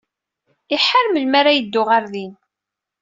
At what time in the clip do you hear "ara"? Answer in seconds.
1.39-1.57